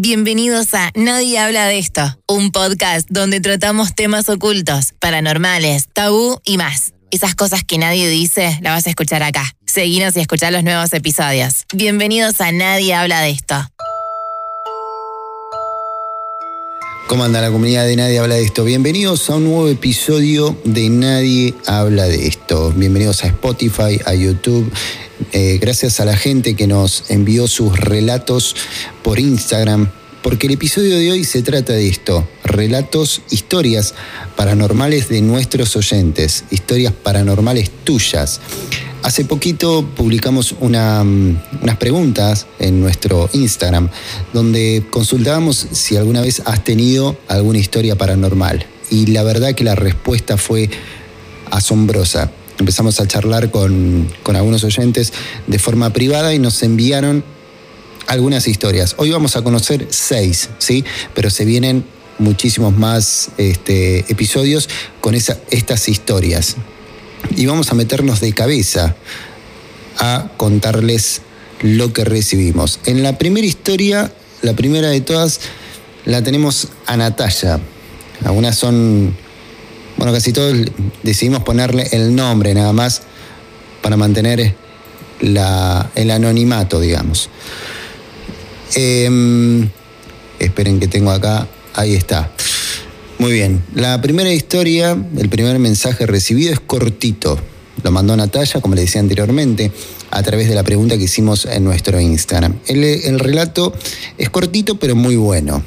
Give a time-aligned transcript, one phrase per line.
[0.00, 6.56] Bienvenidos a Nadie habla de esto, un podcast donde tratamos temas ocultos, paranormales, tabú y
[6.56, 6.92] más.
[7.10, 9.42] Esas cosas que nadie dice, las vas a escuchar acá.
[9.66, 11.64] Seguinos y escuchar los nuevos episodios.
[11.74, 13.56] Bienvenidos a Nadie habla de esto.
[17.08, 18.64] ¿Cómo anda la comunidad de Nadie habla de esto?
[18.64, 22.70] Bienvenidos a un nuevo episodio de Nadie habla de esto.
[22.76, 24.70] Bienvenidos a Spotify, a YouTube.
[25.32, 28.54] Eh, gracias a la gente que nos envió sus relatos
[29.02, 33.94] por Instagram, porque el episodio de hoy se trata de esto, relatos, historias
[34.36, 38.38] paranormales de nuestros oyentes, historias paranormales tuyas.
[39.02, 43.88] Hace poquito publicamos mm, unas preguntas en nuestro Instagram
[44.32, 48.66] donde consultábamos si alguna vez has tenido alguna historia paranormal.
[48.90, 50.68] Y la verdad que la respuesta fue
[51.50, 52.30] asombrosa.
[52.58, 55.12] Empezamos a charlar con, algunos oyentes
[55.46, 57.22] de forma privada y nos enviaron
[58.08, 58.94] algunas historias.
[58.98, 60.84] Hoy vamos a conocer seis, ¿sí?
[61.14, 61.84] Pero se vienen
[62.18, 64.68] muchísimos más este, episodios
[65.00, 66.56] con estas historias
[67.36, 68.96] y vamos a meternos de cabeza
[69.98, 71.22] a contarles
[71.62, 72.80] lo que recibimos.
[72.84, 74.12] En la primera historia,
[74.42, 75.40] la primera de todas,
[76.04, 77.60] la tenemos a Natalia.
[78.24, 79.16] Algunas son,
[79.96, 80.56] bueno, casi todos
[81.02, 83.02] decidimos ponerle el nombre nada más
[83.82, 84.54] para mantener
[85.20, 87.28] el anonimato, digamos.
[88.74, 89.68] Em,
[90.38, 92.30] esperen que tengo acá, ahí está.
[93.18, 93.64] Muy bien.
[93.74, 97.36] La primera historia, el primer mensaje recibido es cortito.
[97.82, 99.72] Lo mandó Natalia, como le decía anteriormente,
[100.12, 102.60] a través de la pregunta que hicimos en nuestro Instagram.
[102.68, 103.72] El, el relato
[104.18, 105.64] es cortito, pero muy bueno.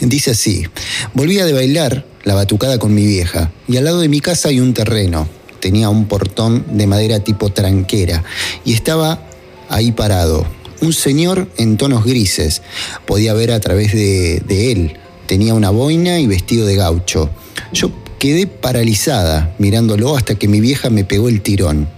[0.00, 0.64] Dice así:
[1.12, 4.60] Volvía de bailar la batucada con mi vieja, y al lado de mi casa hay
[4.60, 5.28] un terreno.
[5.60, 8.24] Tenía un portón de madera tipo tranquera,
[8.64, 9.22] y estaba
[9.68, 10.46] ahí parado.
[10.80, 12.62] Un señor en tonos grises.
[13.06, 17.30] Podía ver a través de él Tenía una boina y vestido de gaucho.
[17.72, 21.88] Yo quedé paralizada mirándolo hasta que mi vieja me pegó el tirón.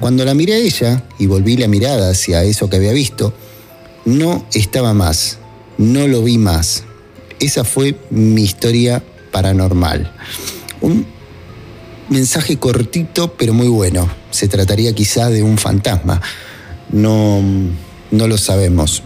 [0.00, 3.32] Cuando la miré a ella y volví la mirada hacia eso que había visto,
[4.04, 5.38] no estaba más,
[5.78, 6.84] no lo vi más.
[7.40, 9.02] Esa fue mi historia
[9.32, 10.12] paranormal.
[10.80, 11.06] Un
[12.08, 14.08] mensaje cortito pero muy bueno.
[14.30, 16.20] Se trataría quizá de un fantasma.
[16.90, 17.42] No,
[18.10, 19.02] no lo sabemos.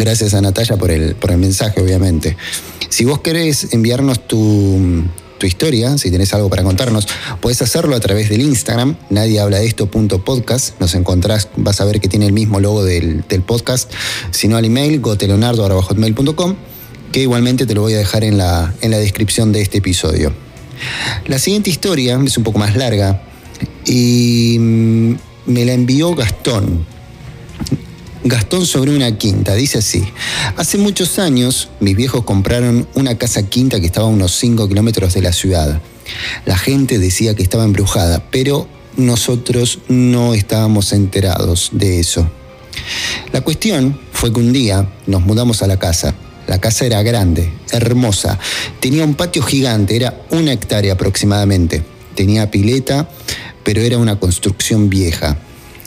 [0.00, 2.34] Gracias a Natalia por el, por el mensaje, obviamente.
[2.88, 5.04] Si vos querés enviarnos tu,
[5.42, 7.06] historia, si tenés algo para contarnos,
[7.42, 10.80] puedes hacerlo a través del Instagram, nadie habla de esto podcast.
[10.80, 13.92] Nos encontrás, vas a ver que tiene el mismo logo del, podcast,
[14.30, 16.56] sino al email gotelonardo.com,
[17.12, 20.32] que igualmente te lo voy a dejar en la, en la descripción de este episodio.
[21.26, 23.22] La siguiente historia es un poco más larga
[23.84, 26.86] y mm, me la envió Gastón.
[28.22, 29.54] Gastón sobre una quinta.
[29.54, 30.04] Dice así,
[30.56, 35.14] hace muchos años mis viejos compraron una casa quinta que estaba a unos 5 kilómetros
[35.14, 35.80] de la ciudad.
[36.44, 42.30] La gente decía que estaba embrujada, pero nosotros no estábamos enterados de eso.
[43.32, 46.14] La cuestión fue que un día nos mudamos a la casa.
[46.46, 48.38] La casa era grande, hermosa,
[48.80, 51.82] tenía un patio gigante, era una hectárea aproximadamente.
[52.14, 53.08] Tenía pileta,
[53.64, 55.38] pero era una construcción vieja.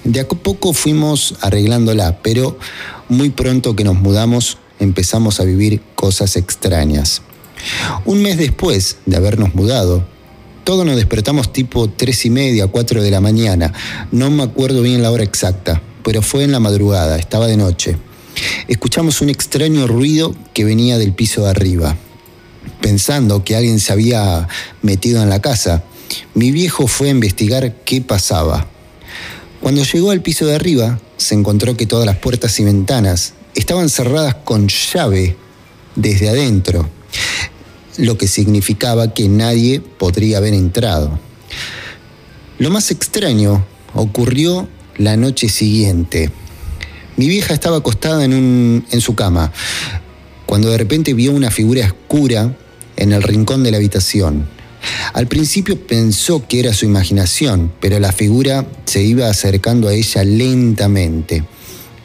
[0.03, 2.57] De a poco fuimos arreglándola, pero
[3.07, 7.21] muy pronto que nos mudamos empezamos a vivir cosas extrañas.
[8.05, 10.05] Un mes después de habernos mudado,
[10.63, 13.73] todos nos despertamos tipo tres y media, cuatro de la mañana.
[14.11, 17.97] No me acuerdo bien la hora exacta, pero fue en la madrugada, estaba de noche.
[18.67, 21.95] Escuchamos un extraño ruido que venía del piso de arriba.
[22.81, 24.47] Pensando que alguien se había
[24.81, 25.83] metido en la casa,
[26.33, 28.67] mi viejo fue a investigar qué pasaba.
[29.63, 33.87] Cuando llegó al piso de arriba, se encontró que todas las puertas y ventanas estaban
[33.87, 35.37] cerradas con llave
[35.95, 36.89] desde adentro,
[37.95, 41.17] lo que significaba que nadie podría haber entrado.
[42.59, 46.29] Lo más extraño ocurrió la noche siguiente.
[47.15, 49.53] Mi vieja estaba acostada en, en su cama,
[50.45, 52.53] cuando de repente vio una figura oscura
[52.97, 54.45] en el rincón de la habitación.
[55.13, 60.23] Al principio pensó que era su imaginación, pero la figura se iba acercando a ella
[60.23, 61.43] lentamente,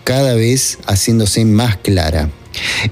[0.05, 2.31] cada vez haciéndose más clara.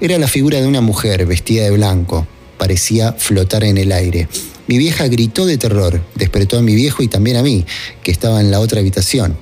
[0.00, 2.26] Era la figura de una mujer vestida de blanco,
[2.58, 4.28] parecía flotar en el aire.
[4.66, 7.64] Mi vieja gritó de terror, despertó a mi viejo y también a mí,
[8.02, 9.36] que estaba en la otra habitación.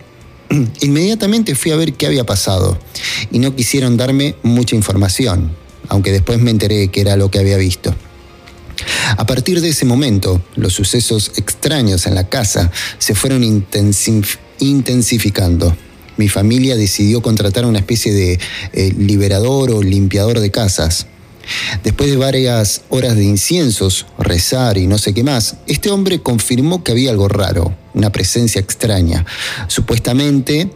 [0.80, 2.78] Inmediatamente fui a ver qué había pasado
[3.30, 5.52] y no quisieron darme mucha información,
[5.88, 7.94] aunque después me enteré que era lo que había visto.
[9.16, 13.44] A partir de ese momento, los sucesos extraños en la casa se fueron
[14.58, 15.76] intensificando.
[16.16, 18.38] mi familia decidió contratar una especie de
[18.72, 21.06] eh, liberador o limpiador de casas.
[21.82, 26.84] Después de varias horas de inciensos, rezar y no sé qué más, este hombre confirmó
[26.84, 29.26] que había algo raro, una presencia extraña.
[29.66, 30.70] Supuestamente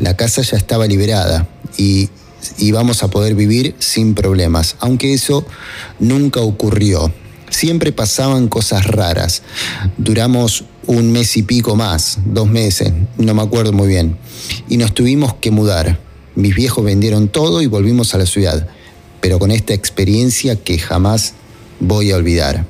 [0.00, 2.10] la casa ya estaba liberada y
[2.58, 5.46] íbamos a poder vivir sin problemas, aunque eso
[5.98, 7.12] nunca ocurrió.
[7.54, 9.42] Siempre pasaban cosas raras.
[9.96, 14.18] Duramos un mes y pico más, dos meses, no me acuerdo muy bien,
[14.68, 15.98] y nos tuvimos que mudar.
[16.34, 18.66] Mis viejos vendieron todo y volvimos a la ciudad
[19.24, 21.32] pero con esta experiencia que jamás
[21.80, 22.66] voy a olvidar.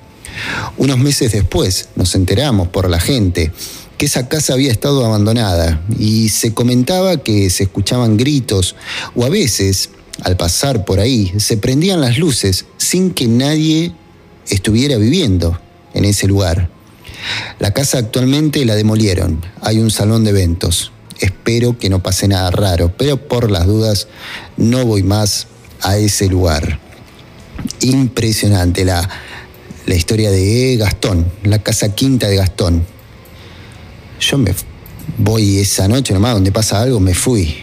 [0.77, 3.51] Unos meses después nos enteramos por la gente
[3.99, 8.77] que esa casa había estado abandonada y se comentaba que se escuchaban gritos
[9.17, 9.91] o a veces,
[10.23, 13.93] al pasar por ahí, se prendían las luces sin que nadie
[14.49, 15.61] estuviera viviendo
[15.95, 16.71] en ese lugar.
[17.59, 20.93] La casa actualmente la demolieron, hay un salón de eventos.
[21.21, 24.09] Espero que no pase nada raro, pero por las dudas
[24.57, 25.47] no voy más
[25.81, 26.81] a ese lugar.
[27.81, 29.09] Impresionante la,
[29.87, 32.85] la historia de Gastón, la casa quinta de Gastón.
[34.21, 34.55] Yo me
[35.19, 37.57] voy esa noche nomás, donde pasa algo, me fui.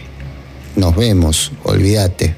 [0.76, 2.34] Nos vemos, olvídate.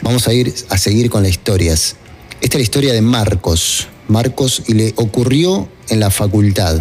[0.00, 1.96] Vamos a ir a seguir con las historias.
[2.44, 3.88] Esta es la historia de Marcos.
[4.06, 6.78] Marcos y le ocurrió en la facultad.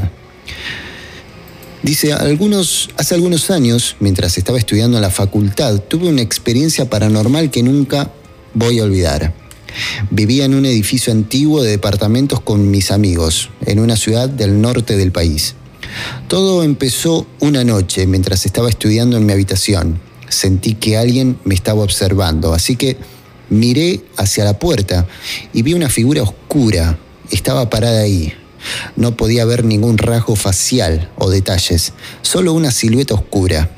[1.82, 7.50] Dice, algunos, hace algunos años, mientras estaba estudiando en la facultad, tuve una experiencia paranormal
[7.50, 8.12] que nunca
[8.54, 9.34] voy a olvidar.
[10.12, 14.98] Vivía en un edificio antiguo de departamentos con mis amigos, en una ciudad del norte
[14.98, 15.56] del país.
[16.28, 20.02] Todo empezó una noche mientras estaba estudiando en mi habitación.
[20.28, 22.98] Sentí que alguien me estaba observando, así que
[23.50, 25.08] miré hacia la puerta
[25.54, 26.98] y vi una figura oscura.
[27.32, 28.34] Estaba parada ahí,
[28.96, 33.70] no podía ver ningún rasgo facial o detalles, solo una silueta oscura.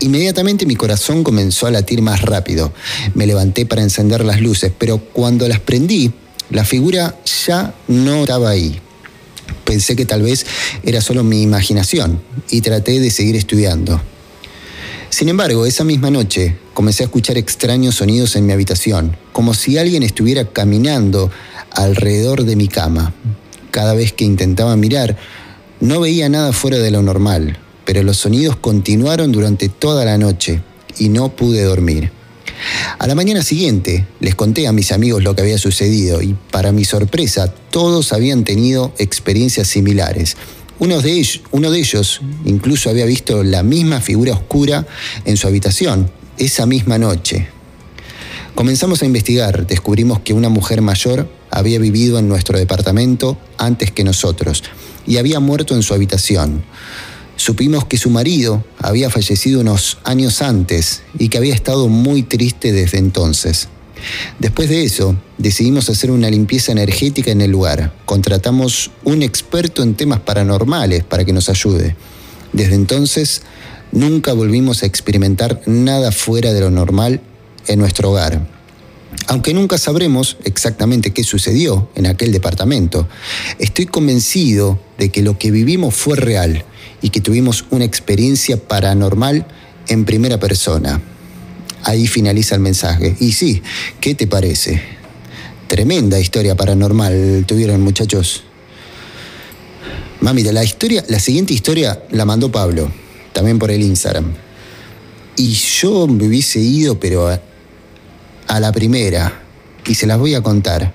[0.00, 2.72] Inmediatamente mi corazón comenzó a latir más rápido.
[3.14, 6.12] Me levanté para encender las luces, pero cuando las prendí,
[6.50, 7.16] la figura
[7.46, 8.80] ya no estaba ahí.
[9.64, 10.44] Pensé que tal vez
[10.82, 12.20] era solo mi imaginación
[12.50, 14.00] y traté de seguir estudiando.
[15.14, 19.78] Sin embargo, esa misma noche comencé a escuchar extraños sonidos en mi habitación, como si
[19.78, 21.30] alguien estuviera caminando
[21.70, 23.14] alrededor de mi cama.
[23.70, 25.16] Cada vez que intentaba mirar,
[25.78, 30.62] no veía nada fuera de lo normal, pero los sonidos continuaron durante toda la noche
[30.98, 32.10] y no pude dormir.
[32.98, 36.72] A la mañana siguiente les conté a mis amigos lo que había sucedido y para
[36.72, 40.36] mi sorpresa todos habían tenido experiencias similares.
[40.78, 44.86] Uno de, ellos, uno de ellos incluso había visto la misma figura oscura
[45.24, 47.48] en su habitación esa misma noche.
[48.54, 54.04] Comenzamos a investigar, descubrimos que una mujer mayor había vivido en nuestro departamento antes que
[54.04, 54.62] nosotros
[55.06, 56.64] y había muerto en su habitación.
[57.36, 62.72] Supimos que su marido había fallecido unos años antes y que había estado muy triste
[62.72, 63.68] desde entonces.
[64.38, 67.94] Después de eso, decidimos hacer una limpieza energética en el lugar.
[68.04, 71.96] Contratamos un experto en temas paranormales para que nos ayude.
[72.52, 73.42] Desde entonces,
[73.92, 77.20] nunca volvimos a experimentar nada fuera de lo normal
[77.66, 78.46] en nuestro hogar.
[79.26, 83.08] Aunque nunca sabremos exactamente qué sucedió en aquel departamento,
[83.58, 86.64] estoy convencido de que lo que vivimos fue real
[87.00, 89.46] y que tuvimos una experiencia paranormal
[89.88, 91.00] en primera persona.
[91.84, 93.16] Ahí finaliza el mensaje.
[93.20, 93.62] Y sí,
[94.00, 94.82] ¿qué te parece?
[95.68, 98.42] Tremenda historia paranormal tuvieron muchachos.
[100.20, 102.90] Mami, la historia, la siguiente historia la mandó Pablo,
[103.32, 104.32] también por el Instagram.
[105.36, 109.44] Y yo me hubiese ido, pero a la primera
[109.86, 110.92] y se las voy a contar.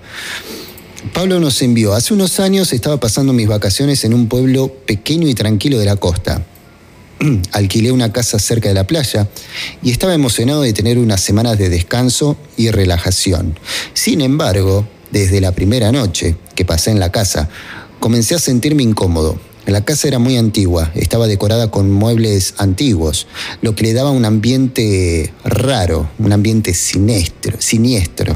[1.14, 5.34] Pablo nos envió, hace unos años estaba pasando mis vacaciones en un pueblo pequeño y
[5.34, 6.46] tranquilo de la costa.
[7.52, 9.28] Alquilé una casa cerca de la playa
[9.84, 13.58] y estaba emocionado de tener unas semanas de descanso y relajación.
[13.94, 17.50] Sin embargo, desde la primera noche que pasé en la casa,
[18.00, 19.40] comencé a sentirme incómodo.
[19.66, 23.28] La casa era muy antigua, estaba decorada con muebles antiguos,
[23.62, 27.62] lo que le daba un ambiente raro, un ambiente siniestro.
[27.62, 28.36] siniestro.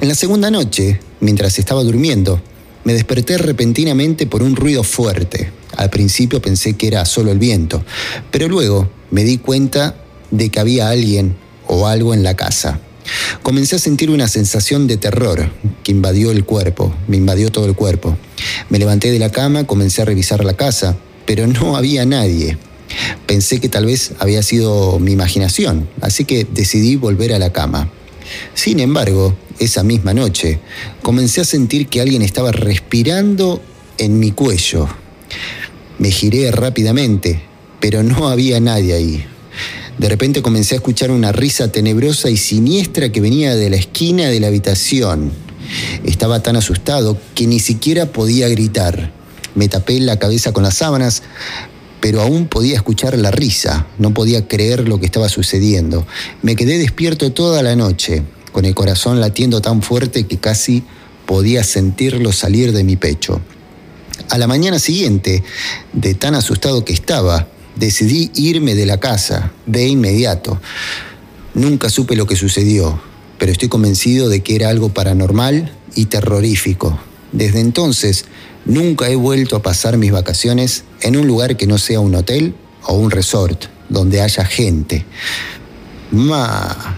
[0.00, 2.42] En la segunda noche, mientras estaba durmiendo,
[2.84, 5.59] me desperté repentinamente por un ruido fuerte.
[5.76, 7.84] Al principio pensé que era solo el viento,
[8.30, 9.96] pero luego me di cuenta
[10.30, 11.36] de que había alguien
[11.66, 12.80] o algo en la casa.
[13.42, 15.50] Comencé a sentir una sensación de terror
[15.82, 18.16] que invadió el cuerpo, me invadió todo el cuerpo.
[18.68, 20.96] Me levanté de la cama, comencé a revisar la casa,
[21.26, 22.58] pero no había nadie.
[23.26, 27.90] Pensé que tal vez había sido mi imaginación, así que decidí volver a la cama.
[28.54, 30.60] Sin embargo, esa misma noche,
[31.02, 33.62] comencé a sentir que alguien estaba respirando
[33.98, 34.88] en mi cuello.
[35.98, 37.42] Me giré rápidamente,
[37.80, 39.24] pero no había nadie ahí.
[39.98, 44.28] De repente comencé a escuchar una risa tenebrosa y siniestra que venía de la esquina
[44.28, 45.30] de la habitación.
[46.04, 49.12] Estaba tan asustado que ni siquiera podía gritar.
[49.54, 51.22] Me tapé la cabeza con las sábanas,
[52.00, 56.06] pero aún podía escuchar la risa, no podía creer lo que estaba sucediendo.
[56.42, 58.22] Me quedé despierto toda la noche,
[58.52, 60.82] con el corazón latiendo tan fuerte que casi
[61.26, 63.40] podía sentirlo salir de mi pecho.
[64.28, 65.42] A la mañana siguiente,
[65.92, 70.60] de tan asustado que estaba, decidí irme de la casa de inmediato.
[71.54, 73.00] Nunca supe lo que sucedió,
[73.38, 76.98] pero estoy convencido de que era algo paranormal y terrorífico.
[77.32, 78.26] Desde entonces,
[78.64, 82.54] nunca he vuelto a pasar mis vacaciones en un lugar que no sea un hotel
[82.84, 85.04] o un resort, donde haya gente.
[86.10, 86.96] Ma.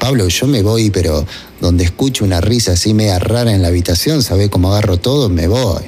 [0.00, 1.26] Pablo, yo me voy, pero
[1.60, 5.28] donde escucho una risa así media rara en la habitación, ¿sabe cómo agarro todo?
[5.28, 5.82] Me voy.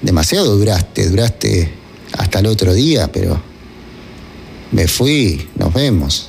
[0.00, 1.74] Demasiado duraste, duraste
[2.12, 3.42] hasta el otro día, pero
[4.70, 6.28] me fui, nos vemos.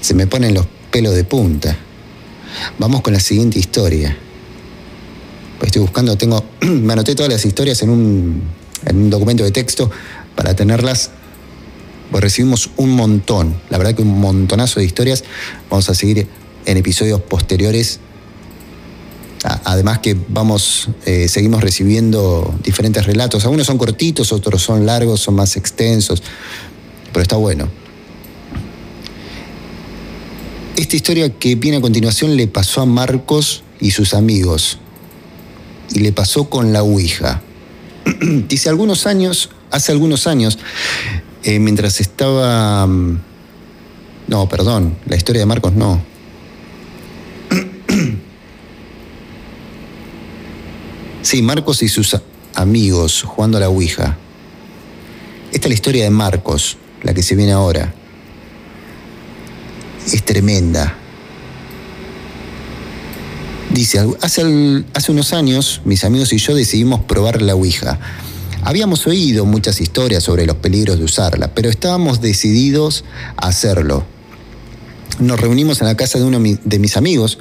[0.00, 1.78] Se me ponen los pelos de punta.
[2.78, 4.16] Vamos con la siguiente historia.
[5.58, 9.88] Pues estoy buscando, tengo, me anoté todas las historias en un documento de texto
[10.34, 11.12] para tenerlas.
[12.10, 15.24] Pues recibimos un montón, la verdad que un montonazo de historias.
[15.70, 16.26] Vamos a seguir
[16.66, 18.00] en episodios posteriores
[19.44, 23.44] Además que vamos, eh, seguimos recibiendo diferentes relatos.
[23.44, 26.22] Algunos son cortitos, otros son largos, son más extensos,
[27.12, 27.68] pero está bueno.
[30.76, 34.78] Esta historia que viene a continuación le pasó a Marcos y sus amigos.
[35.92, 37.42] Y le pasó con la Ouija.
[38.48, 40.58] Dice algunos años, hace algunos años,
[41.44, 42.86] eh, mientras estaba...
[42.86, 43.20] Mm,
[44.28, 46.02] no, perdón, la historia de Marcos no
[51.22, 52.16] Sí, Marcos y sus
[52.54, 54.16] amigos jugando a la Ouija.
[55.52, 57.94] Esta es la historia de Marcos, la que se viene ahora.
[60.06, 60.96] Es tremenda.
[63.70, 67.98] Dice, hace, hace unos años mis amigos y yo decidimos probar la Ouija.
[68.64, 73.04] Habíamos oído muchas historias sobre los peligros de usarla, pero estábamos decididos
[73.36, 74.04] a hacerlo.
[75.18, 77.38] Nos reunimos en la casa de uno de mis amigos,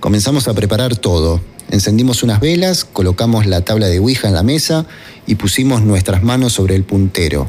[0.00, 4.86] comenzamos a preparar todo, Encendimos unas velas, colocamos la tabla de Ouija en la mesa
[5.26, 7.48] y pusimos nuestras manos sobre el puntero.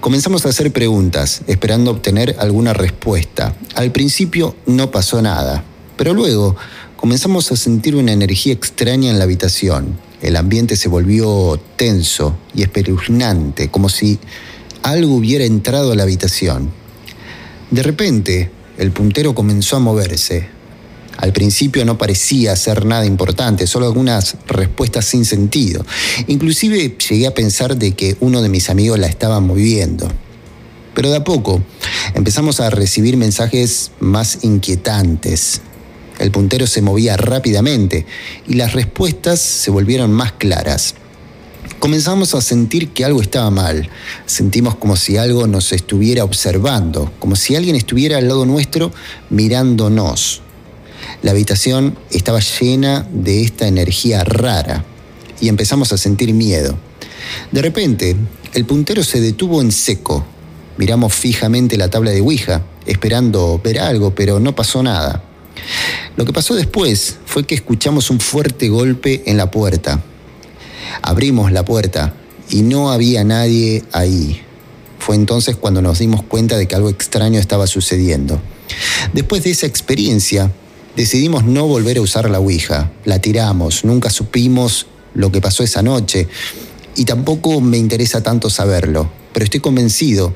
[0.00, 3.54] Comenzamos a hacer preguntas, esperando obtener alguna respuesta.
[3.76, 5.62] Al principio no pasó nada,
[5.96, 6.56] pero luego
[6.96, 10.07] comenzamos a sentir una energía extraña en la habitación.
[10.22, 14.18] El ambiente se volvió tenso y espeluznante, como si
[14.82, 16.70] algo hubiera entrado a la habitación.
[17.70, 20.48] De repente, el puntero comenzó a moverse,
[21.18, 25.84] al principio no parecía ser nada importante, solo algunas respuestas sin sentido.
[26.28, 30.08] Inclusive llegué a pensar de que uno de mis amigos la estaba moviendo.
[30.94, 31.60] Pero de a poco
[32.14, 35.60] empezamos a recibir mensajes más inquietantes.
[36.18, 38.06] El puntero se movía rápidamente
[38.46, 40.94] y las respuestas se volvieron más claras.
[41.78, 43.88] Comenzamos a sentir que algo estaba mal.
[44.26, 48.90] Sentimos como si algo nos estuviera observando, como si alguien estuviera al lado nuestro
[49.30, 50.42] mirándonos.
[51.22, 54.84] La habitación estaba llena de esta energía rara
[55.40, 56.76] y empezamos a sentir miedo.
[57.52, 58.16] De repente,
[58.54, 60.24] el puntero se detuvo en seco.
[60.78, 65.27] Miramos fijamente la tabla de Ouija, esperando ver algo, pero no pasó nada.
[66.16, 70.02] Lo que pasó después fue que escuchamos un fuerte golpe en la puerta.
[71.02, 72.14] Abrimos la puerta
[72.50, 74.40] y no había nadie ahí.
[74.98, 78.40] Fue entonces cuando nos dimos cuenta de que algo extraño estaba sucediendo.
[79.12, 80.50] Después de esa experiencia,
[80.96, 82.90] decidimos no volver a usar la Ouija.
[83.04, 86.28] La tiramos, nunca supimos lo que pasó esa noche
[86.96, 90.34] y tampoco me interesa tanto saberlo, pero estoy convencido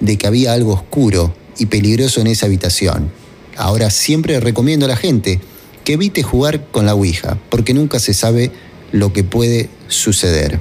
[0.00, 3.12] de que había algo oscuro y peligroso en esa habitación.
[3.56, 5.40] Ahora siempre recomiendo a la gente
[5.84, 8.52] que evite jugar con la Ouija, porque nunca se sabe
[8.92, 10.58] lo que puede suceder.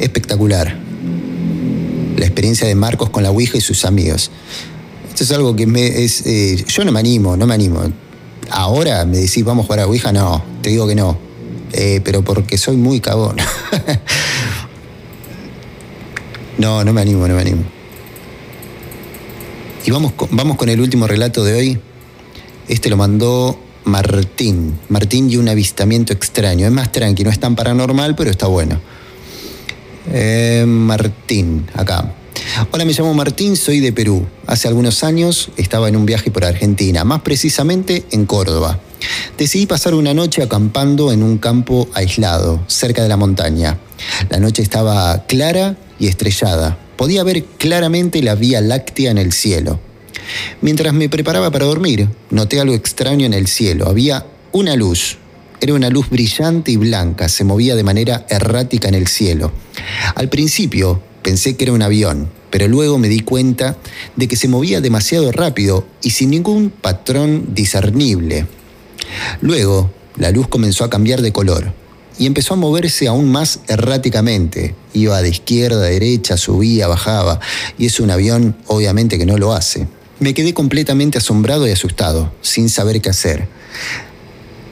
[0.00, 0.76] Espectacular.
[2.16, 4.30] La experiencia de Marcos con la Ouija y sus amigos.
[5.08, 6.26] Esto es algo que me es.
[6.26, 7.82] Eh, yo no me animo, no me animo.
[8.50, 11.18] Ahora me decís, vamos a jugar a Ouija, no, te digo que no.
[11.72, 13.36] Eh, pero porque soy muy cagón.
[16.58, 17.77] no, no me animo, no me animo.
[19.84, 21.80] Y vamos con, vamos con el último relato de hoy.
[22.68, 24.78] Este lo mandó Martín.
[24.88, 26.66] Martín y un avistamiento extraño.
[26.66, 28.80] Es más tranqui, no es tan paranormal, pero está bueno.
[30.12, 32.14] Eh, Martín, acá.
[32.70, 34.26] Hola, me llamo Martín, soy de Perú.
[34.46, 38.80] Hace algunos años estaba en un viaje por Argentina, más precisamente en Córdoba.
[39.36, 43.78] Decidí pasar una noche acampando en un campo aislado, cerca de la montaña.
[44.28, 46.78] La noche estaba clara y estrellada.
[46.98, 49.78] Podía ver claramente la Vía Láctea en el cielo.
[50.60, 53.88] Mientras me preparaba para dormir, noté algo extraño en el cielo.
[53.88, 55.16] Había una luz.
[55.60, 59.52] Era una luz brillante y blanca, se movía de manera errática en el cielo.
[60.16, 63.76] Al principio pensé que era un avión, pero luego me di cuenta
[64.16, 68.46] de que se movía demasiado rápido y sin ningún patrón discernible.
[69.40, 71.72] Luego, la luz comenzó a cambiar de color
[72.18, 74.74] y empezó a moverse aún más erráticamente.
[74.92, 77.40] Iba de izquierda a derecha, subía, bajaba,
[77.78, 79.86] y es un avión obviamente que no lo hace.
[80.18, 83.48] Me quedé completamente asombrado y asustado, sin saber qué hacer.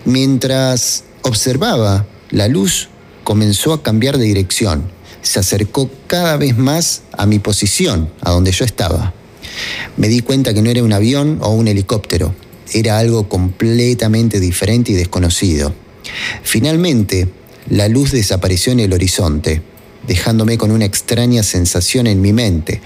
[0.04, 2.88] Mientras observaba, la luz
[3.22, 4.90] comenzó a cambiar de dirección.
[5.22, 9.14] Se acercó cada vez más a mi posición, a donde yo estaba.
[9.96, 12.34] Me di cuenta que no era un avión o un helicóptero,
[12.72, 15.72] era algo completamente diferente y desconocido.
[16.42, 17.28] Finalmente,
[17.68, 19.62] la luz desapareció en el horizonte,
[20.06, 22.80] dejándome con una extraña sensación en mi mente.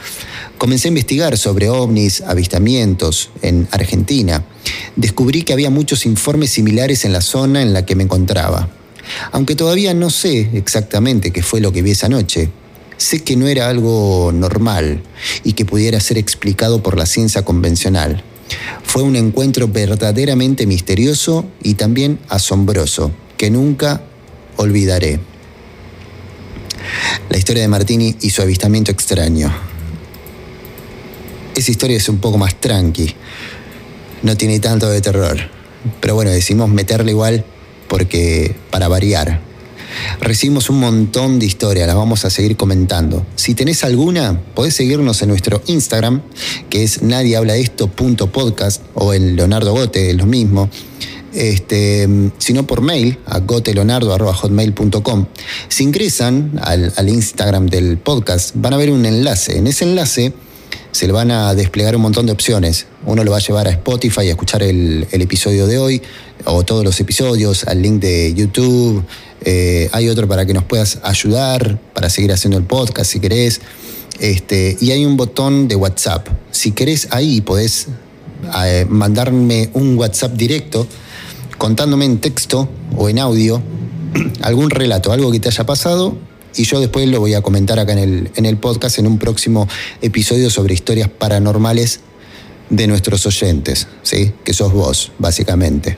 [0.58, 4.44] Comencé a investigar sobre ovnis, avistamientos en Argentina.
[4.96, 8.70] Descubrí que había muchos informes similares en la zona en la que me encontraba.
[9.32, 12.50] Aunque todavía no sé exactamente qué fue lo que vi esa noche,
[12.96, 15.02] sé que no era algo normal
[15.44, 18.22] y que pudiera ser explicado por la ciencia convencional.
[18.82, 24.02] Fue un encuentro verdaderamente misterioso y también asombroso, que nunca
[24.56, 25.20] olvidaré.
[27.28, 29.52] La historia de Martini y su avistamiento extraño.
[31.54, 33.14] Esa historia es un poco más tranqui,
[34.22, 35.38] no tiene tanto de terror,
[36.00, 37.44] pero bueno, decimos meterle igual
[37.88, 39.49] porque para variar.
[40.20, 43.24] Recibimos un montón de historias, las vamos a seguir comentando.
[43.36, 46.22] Si tenés alguna, podés seguirnos en nuestro Instagram,
[46.68, 50.68] que es nadiehablaesto.podcast o en Leonardo Gote, es lo mismo.
[51.32, 55.26] Este, sino por mail a goteloNardo.com.
[55.68, 59.56] Si ingresan al, al Instagram del podcast, van a ver un enlace.
[59.56, 60.32] En ese enlace
[60.92, 62.86] se le van a desplegar un montón de opciones.
[63.06, 66.02] Uno lo va a llevar a Spotify a escuchar el, episodio de hoy,
[66.44, 69.04] o todos los episodios, al link de YouTube.
[69.44, 73.60] Eh, hay otro para que nos puedas ayudar, para seguir haciendo el podcast si querés.
[74.18, 76.28] Este, y hay un botón de WhatsApp.
[76.50, 77.88] Si querés ahí podés
[78.64, 80.86] eh, mandarme un WhatsApp directo
[81.56, 83.62] contándome en texto o en audio
[84.42, 86.16] algún relato, algo que te haya pasado
[86.56, 89.18] y yo después lo voy a comentar acá en el, en el podcast en un
[89.18, 89.68] próximo
[90.02, 92.00] episodio sobre historias paranormales
[92.70, 94.32] de nuestros oyentes, ¿sí?
[94.44, 95.96] que sos vos, básicamente.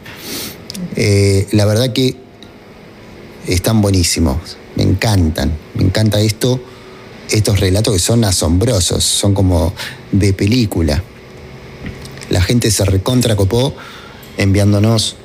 [0.97, 2.17] Eh, la verdad que
[3.47, 6.61] están buenísimos, me encantan, me encanta esto,
[7.31, 9.75] estos relatos que son asombrosos, son como
[10.11, 11.03] de película.
[12.31, 13.75] La gente se recontracopó
[14.37, 15.17] enviándonos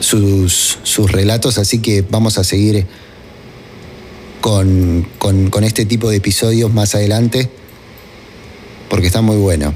[0.00, 2.86] sus, sus relatos, así que vamos a seguir
[4.44, 7.48] con, este tipo de episodios más adelante,
[8.90, 9.74] porque está muy bueno.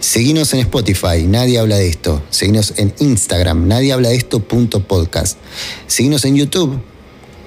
[0.00, 2.22] Seguinos en Spotify, nadie habla de esto.
[2.30, 4.40] Seguinos en Instagram, nadie habla de esto.
[4.40, 5.38] podcast.
[5.86, 6.80] Seguinos en YouTube,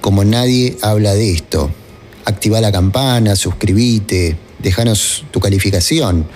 [0.00, 1.70] como nadie habla de esto.
[2.24, 6.26] Activa la campana, suscríbete, déjanos tu calificación.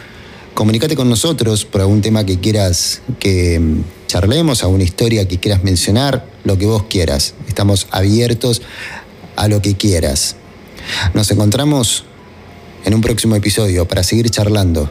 [0.55, 5.63] Comunicate con nosotros por algún tema que quieras que mm, charlemos, alguna historia que quieras
[5.63, 7.35] mencionar, lo que vos quieras.
[7.47, 8.63] Estamos abiertos
[9.37, 10.37] a lo que quieras.
[11.15, 12.05] Nos encontramos
[12.85, 14.91] en un próximo episodio para seguir charlando